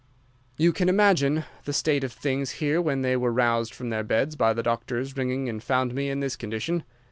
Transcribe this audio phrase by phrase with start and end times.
[0.57, 4.35] "You can imagine the state of things here when they were roused from their beds
[4.35, 6.83] by the doctor's ringing and found me in this condition.